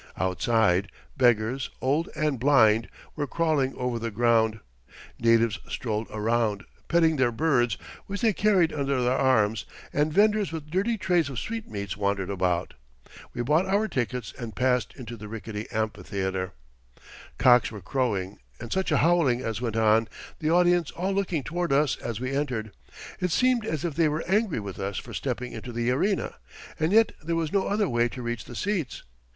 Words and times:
Outside, 0.17 0.91
beggars, 1.15 1.69
old 1.79 2.09
and 2.15 2.39
blind, 2.39 2.89
were 3.15 3.27
crawling 3.27 3.75
over 3.75 3.99
the 3.99 4.09
ground; 4.09 4.59
natives 5.19 5.59
strolled 5.69 6.07
around, 6.09 6.63
petting 6.87 7.17
their 7.17 7.31
birds, 7.31 7.77
which 8.07 8.21
they 8.21 8.33
carried 8.33 8.73
under 8.73 8.99
their 9.03 9.13
arms; 9.15 9.65
and 9.93 10.11
vendors 10.11 10.51
with 10.51 10.71
dirty 10.71 10.97
trays 10.97 11.29
of 11.29 11.37
sweetmeats 11.37 11.95
wandered 11.97 12.31
about. 12.31 12.73
We 13.35 13.43
bought 13.43 13.67
our 13.67 13.87
tickets 13.87 14.33
and 14.39 14.55
passed 14.55 14.95
into 14.95 15.15
the 15.17 15.27
rickety 15.27 15.69
amphitheater. 15.69 16.53
Cocks 17.37 17.69
were 17.71 17.79
crowing, 17.79 18.39
and 18.59 18.73
such 18.73 18.91
a 18.91 18.97
howling 19.05 19.41
as 19.41 19.61
went 19.61 19.77
on, 19.77 20.07
the 20.39 20.49
audience 20.49 20.89
all 20.89 21.13
looking 21.13 21.43
toward 21.43 21.71
us 21.71 21.95
as 21.97 22.19
we 22.19 22.31
entered. 22.35 22.71
It 23.19 23.29
seemed 23.29 23.67
as 23.67 23.85
if 23.85 23.93
they 23.93 24.09
were 24.09 24.25
angry 24.27 24.59
with 24.59 24.79
us 24.79 24.97
for 24.97 25.13
stepping 25.13 25.51
into 25.51 25.71
the 25.71 25.91
arena, 25.91 26.37
and 26.79 26.91
yet 26.91 27.11
there 27.21 27.35
was 27.35 27.53
no 27.53 27.67
other 27.67 27.87
way 27.87 28.09
to 28.09 28.23
reach 28.23 28.45
the 28.45 28.55
seats. 28.55 29.03